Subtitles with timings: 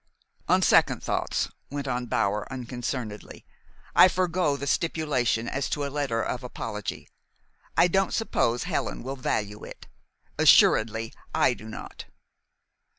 [0.49, 3.45] "On second thoughts," went on Bower unconcernedly,
[3.95, 7.07] "I forego the stipulation as to a letter of apology.
[7.77, 9.85] I don't suppose Helen will value it.
[10.39, 12.05] Assuredly, I do not."